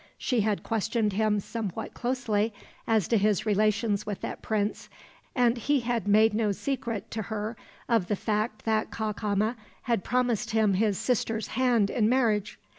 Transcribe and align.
She 0.17 0.41
had 0.41 0.63
questioned 0.63 1.13
him 1.13 1.39
somewhat 1.39 1.93
closely 1.93 2.55
as 2.87 3.07
to 3.09 3.19
his 3.19 3.45
relations 3.45 4.03
with 4.03 4.21
that 4.21 4.41
prince; 4.41 4.89
and 5.35 5.55
he 5.59 5.81
had 5.81 6.07
made 6.07 6.33
no 6.33 6.51
secret 6.53 7.11
to 7.11 7.21
her 7.21 7.55
of 7.87 8.07
the 8.07 8.15
fact 8.15 8.65
that 8.65 8.89
Cacama 8.89 9.57
had 9.83 10.03
promised 10.03 10.49
him 10.49 10.73
his 10.73 10.97
sister's 10.97 11.49
hand 11.49 11.91
in 11.91 12.09
marriage. 12.09 12.57